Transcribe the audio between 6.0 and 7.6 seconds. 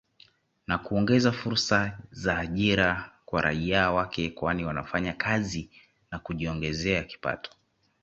na kujiongezea kipato